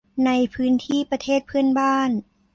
[0.25, 2.09] ในพื้นที่ประเทศเพื่อนบ้าน